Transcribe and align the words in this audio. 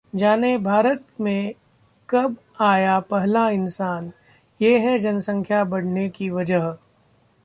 जानें- 0.13 0.61
भारत 0.63 1.03
में 1.19 1.53
कब 2.09 2.35
आया 2.61 2.99
पहला 2.99 3.49
इंसान, 3.49 4.11
ये 4.61 4.77
है 4.79 4.97
जनसंख्या 4.99 5.63
बढ़ने 5.63 6.09
की 6.09 6.29
वजह! 6.29 6.75